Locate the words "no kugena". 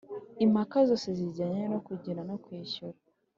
1.71-2.21